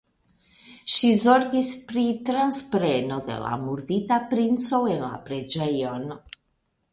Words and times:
Ŝi 0.93 1.09
zorgis 1.23 1.67
pri 1.91 2.05
transpreno 2.29 3.19
de 3.29 3.37
la 3.43 3.53
murdita 3.67 4.19
princo 4.33 4.81
en 4.97 5.05
la 5.05 5.13
preĝejon. 5.29 6.11